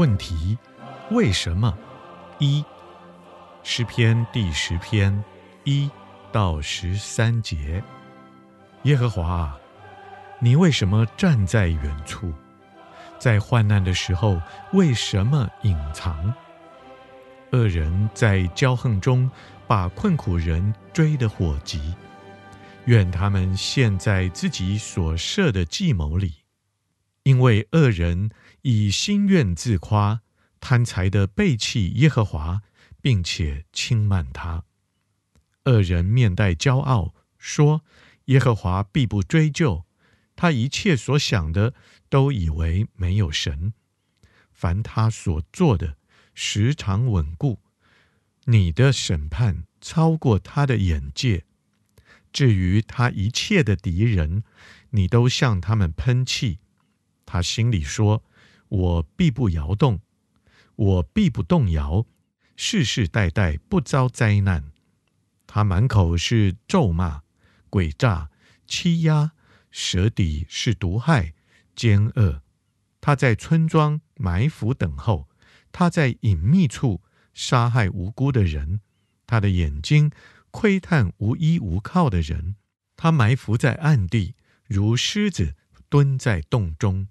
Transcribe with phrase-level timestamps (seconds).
[0.00, 0.56] 问题：
[1.10, 1.76] 为什么？
[2.38, 2.64] 一
[3.62, 5.22] 诗篇第十篇
[5.64, 5.90] 一
[6.32, 7.84] 到十三节。
[8.84, 9.58] 耶和华啊，
[10.38, 12.32] 你为什么站在远处？
[13.18, 14.40] 在患难的时候，
[14.72, 16.32] 为什么隐藏？
[17.52, 19.30] 恶人在骄横中，
[19.66, 21.94] 把困苦人追得火急。
[22.86, 26.39] 愿他们陷在自己所设的计谋里。
[27.24, 28.30] 因为恶人
[28.62, 30.22] 以心愿自夸，
[30.58, 32.62] 贪财的背弃耶和华，
[33.00, 34.64] 并且轻慢他。
[35.64, 37.82] 恶人面带骄傲，说
[38.26, 39.84] ：“耶和华必不追究。”
[40.34, 41.74] 他一切所想的，
[42.08, 43.74] 都以为没有神。
[44.50, 45.96] 凡他所做的，
[46.34, 47.60] 时常稳固。
[48.44, 51.44] 你的审判超过他的眼界。
[52.32, 54.42] 至于他一切的敌人，
[54.90, 56.60] 你都向他们喷气。
[57.32, 58.24] 他心里说
[58.68, 60.00] ：“我必不摇动，
[60.74, 62.04] 我必不动摇，
[62.56, 64.72] 世世代代不遭灾难。”
[65.46, 67.22] 他满口是咒骂、
[67.70, 68.30] 诡诈、
[68.66, 69.30] 欺压，
[69.70, 71.34] 舌底是毒害、
[71.76, 72.42] 奸恶。
[73.00, 75.28] 他在村庄埋伏等候，
[75.70, 77.00] 他在隐秘处
[77.32, 78.80] 杀害无辜的人。
[79.28, 80.10] 他的眼睛
[80.50, 82.56] 窥探无依无靠的人，
[82.96, 84.34] 他埋伏在暗地，
[84.66, 85.54] 如狮子
[85.88, 87.06] 蹲在洞中。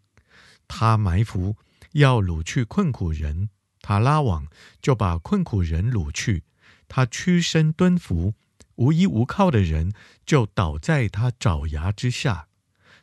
[0.69, 1.57] 他埋伏，
[1.91, 3.50] 要掳去困苦人；
[3.81, 4.47] 他拉网，
[4.81, 6.44] 就把困苦人掳去。
[6.88, 8.35] 他屈身蹲伏，
[8.75, 9.91] 无依无靠的人
[10.25, 12.47] 就倒在他爪牙之下。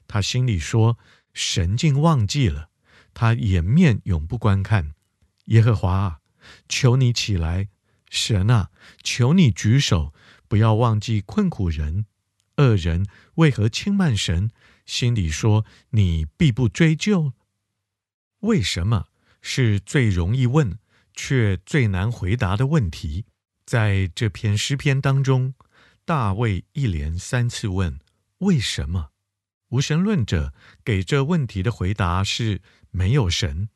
[0.09, 0.97] 他心里说
[1.35, 2.71] ：“神竟忘记了，
[3.13, 4.95] 他掩面永不观看。”
[5.47, 6.21] 耶和华啊，
[6.69, 7.69] 求你起来！
[8.09, 8.71] 神啊，
[9.03, 10.15] 求你举手，
[10.49, 12.07] 不要忘记困苦人。
[12.57, 14.51] 恶人为何轻慢神？
[14.87, 17.33] 心里说：“你必不追究。”
[18.47, 19.09] 为什么
[19.43, 20.79] 是最容易问
[21.13, 23.25] 却最难回答的问题？
[23.65, 25.55] 在这篇诗篇当中，
[26.05, 27.99] 大卫一连三次问
[28.39, 29.11] “为什么”。
[29.71, 30.55] 无神论者
[30.85, 32.63] 给这问题的回答是
[32.93, 33.69] 没有神；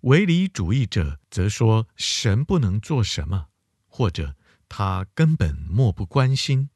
[0.00, 3.48] 唯理主义者则说神不能做什么，
[3.86, 4.36] 或者
[4.70, 6.70] 他根本漠不关心；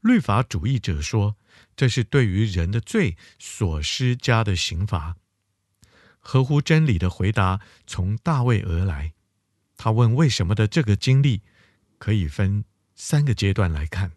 [0.00, 1.36] 律法主义者说
[1.76, 5.18] 这是对于人的罪所施加的刑罚。
[6.22, 9.12] 合乎真理的回答从大卫而来。
[9.76, 11.42] 他问为什么的这个经历，
[11.98, 14.12] 可以分三个阶段来看。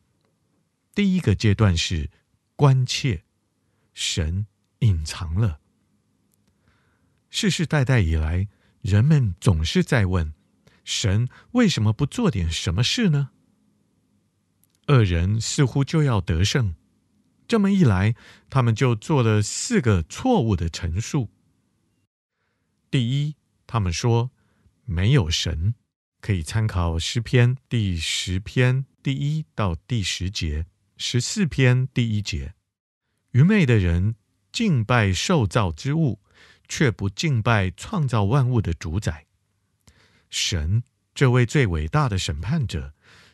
[0.94, 2.10] 第一个阶段是
[2.56, 3.24] 关切，
[3.94, 4.46] 神
[4.80, 5.60] 隐藏了。
[7.30, 8.48] 世世代代以来，
[8.82, 10.34] 人们总是在问：
[10.86, 13.32] 神为什么不做点什么事呢？
[14.88, 16.76] 恶人似乎就要得胜，
[17.48, 18.16] 这么一来，
[18.50, 21.32] 他们就做了四个错误的陈述。
[22.95, 23.35] 第一，
[23.67, 24.31] 他们说
[24.85, 25.75] 没有神，
[26.22, 32.53] 可以参考诗篇第十篇第一到第十节，十四篇第一节。
[33.31, 34.16] 愚昧的人
[34.50, 36.22] 敬拜受造之物，
[36.69, 39.25] 却不敬拜创造万物的主宰。
[40.29, 40.81] 神
[41.13, 42.94] 这位最伟大的审判者，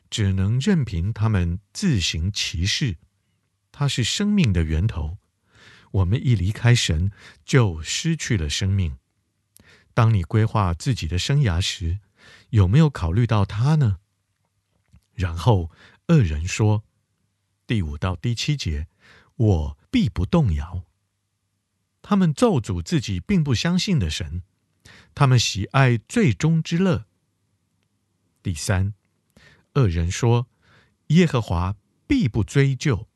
[0.09, 2.97] 只能任凭他们自行其事。
[3.72, 5.19] 他是生命的源头，
[5.91, 7.11] 我们一离开神，
[7.45, 8.97] 就失去了生命。
[9.94, 11.99] 当你规划自己的生涯时，
[12.49, 13.97] 有没有考虑到他呢？
[15.14, 15.70] 然后
[16.08, 16.84] 恶人说，
[17.67, 18.88] 第五到第七节，
[19.35, 20.84] 我必不动摇。
[22.02, 24.43] 他们咒诅自己并不相信的神，
[25.14, 27.05] 他们喜爱最终之乐。
[28.41, 28.93] 第三，
[29.76, 30.47] 恶人说，
[31.08, 31.76] 耶和华
[32.08, 33.08] 必不追究。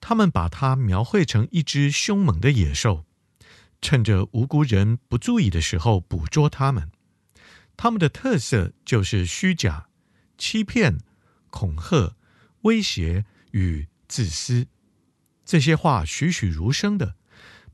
[0.00, 3.06] 他们把他描绘成一只凶猛的野兽。
[3.84, 6.90] 趁着无辜人不注意的时候捕捉他们，
[7.76, 9.90] 他们的特色就是虚假、
[10.38, 11.00] 欺骗、
[11.50, 12.16] 恐吓、
[12.62, 14.68] 威胁与自私。
[15.44, 17.16] 这些话栩栩如生的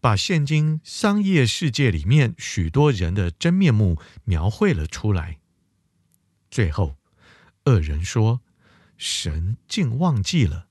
[0.00, 5.38] 把现今商业世界里面许多人的真面目描绘了出来。
[6.50, 6.96] 最后，
[7.66, 8.40] 恶人说
[8.98, 10.66] ：“神竟忘记了。”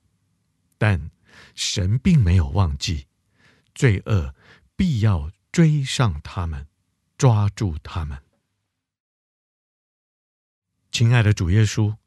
[0.78, 1.12] 但
[1.56, 3.06] 神并没有忘记
[3.74, 4.36] 罪恶。
[4.80, 6.66] 必要追上他们，
[7.18, 8.20] 抓住他们。
[10.90, 11.98] 亲爱的主耶稣，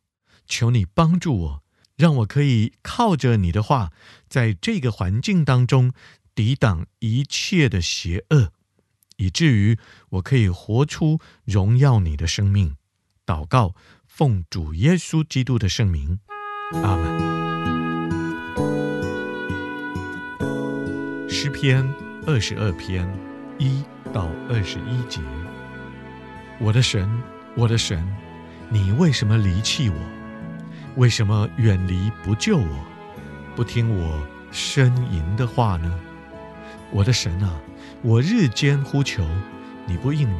[0.46, 1.62] 求你帮助我，
[1.96, 3.92] 让我可以靠着你的话，
[4.26, 5.92] 在这个环境当中
[6.34, 8.54] 抵挡一切的邪恶，
[9.18, 9.78] 以至于
[10.08, 12.76] 我可以活出荣耀你的生命。
[13.26, 13.74] 祷告，
[14.06, 16.20] 奉主耶稣基督的圣名，
[16.82, 17.20] 阿门。
[21.28, 23.04] 诗篇二十二篇
[23.58, 23.82] 一
[24.12, 25.20] 到二十一节：
[26.60, 27.10] 我的神，
[27.56, 28.00] 我的神，
[28.68, 29.96] 你为什么离弃我？
[30.94, 32.84] 为什么远离不救我？
[33.56, 35.92] 不听我呻吟的话呢？
[36.92, 37.60] 我的神啊，
[38.02, 39.26] 我日间呼求，
[39.84, 40.36] 你不应允；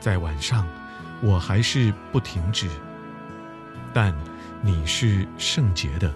[0.00, 0.66] 在晚上，
[1.22, 2.68] 我还是不停止。
[3.92, 4.14] 但
[4.62, 6.14] 你是圣洁的，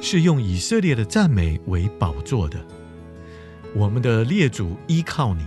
[0.00, 2.58] 是用以色列的赞美为宝座的。
[3.74, 5.46] 我们的列祖依靠你，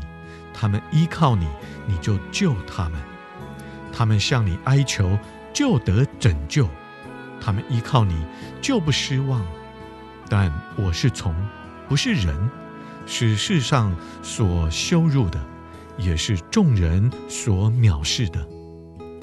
[0.54, 1.48] 他们依靠你，
[1.88, 3.00] 你就救他们。
[3.92, 5.18] 他们向你哀求，
[5.54, 6.66] 就得拯救；
[7.40, 8.14] 他们依靠你，
[8.62, 9.46] 就不失望。
[10.28, 11.34] 但我是从，
[11.88, 12.50] 不是人，
[13.06, 15.40] 是世上所羞辱的，
[15.98, 18.46] 也是众人所藐视的。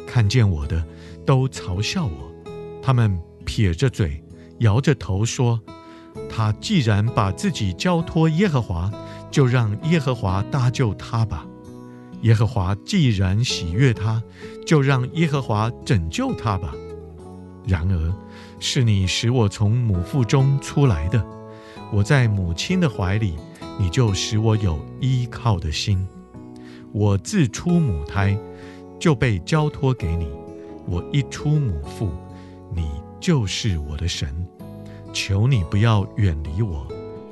[0.07, 0.83] 看见我的，
[1.27, 2.33] 都嘲笑我。
[2.81, 4.23] 他们撇着嘴，
[4.61, 5.61] 摇着头说
[6.35, 8.91] ：“他既然把自己交托耶和华，
[9.31, 11.47] 就让耶和华搭救他吧。”
[12.23, 14.23] 耶和华既然喜悦他，
[14.65, 16.73] 就让耶和华拯救他吧。
[17.67, 18.15] 然而，
[18.61, 21.25] 是你使我从母腹中出来的，
[21.93, 23.35] 我在母亲的怀里，
[23.79, 26.07] 你就使我有依靠的心。
[26.93, 28.39] 我自出母胎，
[29.01, 30.27] 就被交托给你；
[30.87, 32.09] 我一出母腹，
[32.73, 32.89] 你
[33.21, 34.47] 就是我的神。
[35.13, 36.87] 求你不要远离我，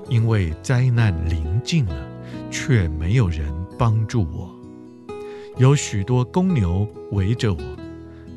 [0.09, 1.95] 因为灾难临近了，
[2.51, 4.51] 却没有人帮助我。
[5.57, 7.61] 有许多公牛围着我，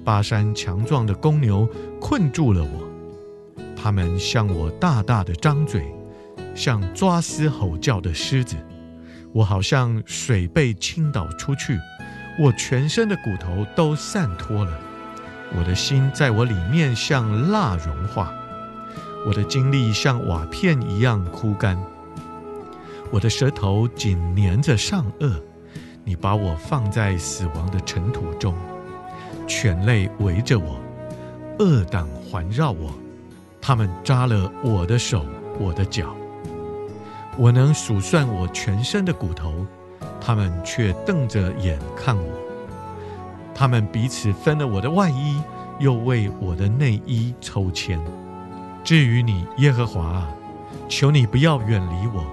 [0.04, 1.68] 巴山强壮的公牛
[2.00, 3.64] 困住了我。
[3.76, 5.86] 他们向我大大的张嘴，
[6.56, 8.56] 像抓嘶吼叫的狮子。
[9.34, 11.78] 我好像水被倾倒出去，
[12.40, 14.80] 我全身的骨头都散脱了。
[15.56, 18.34] 我的心在我里面像蜡融化，
[19.26, 21.78] 我的精力像瓦片一样枯干。
[23.12, 25.32] 我的舌头紧粘着上颚。
[26.06, 28.54] 你把我放在死亡的尘土中，
[29.48, 30.78] 犬类围着我，
[31.60, 32.92] 恶党环绕我，
[33.62, 35.26] 他们扎了我的手，
[35.58, 36.14] 我的脚。
[37.38, 39.66] 我能数算我全身的骨头，
[40.20, 42.30] 他们却瞪着眼看我。
[43.56, 45.42] 他们彼此分了我的外衣，
[45.80, 47.98] 又为我的内衣抽签。
[48.84, 50.28] 至于你，耶和华啊，
[50.90, 52.26] 求你不要远离我，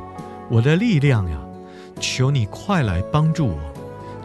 [0.50, 1.38] 我的力量呀！
[2.00, 3.58] 求你快来帮助我，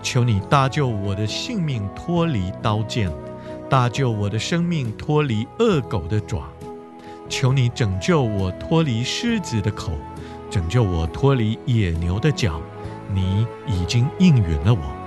[0.01, 3.11] 求你搭救我的性命脱离刀剑，
[3.69, 6.49] 搭救我的生命脱离恶狗的爪，
[7.29, 9.91] 求你拯救我脱离狮子的口，
[10.49, 12.59] 拯救我脱离野牛的角。
[13.13, 15.04] 你已经应允了我。